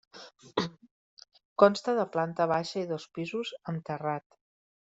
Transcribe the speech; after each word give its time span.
Consta 1.63 1.95
de 2.01 2.07
planta 2.15 2.49
baixa 2.55 2.83
i 2.87 2.91
dos 2.95 3.09
pisos, 3.19 3.55
amb 3.75 3.89
terrat. 3.91 4.29